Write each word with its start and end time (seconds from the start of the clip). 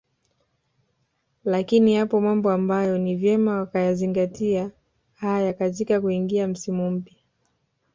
lakini 1.43 1.93
yapo 1.93 2.21
mambo 2.21 2.51
ambayo 2.51 2.97
ni 2.97 3.15
vyema 3.15 3.57
wakayazingatia 3.59 4.71
haya 5.13 5.53
katika 5.53 6.01
kuingia 6.01 6.47
msimu 6.47 6.91
mpya 6.91 7.17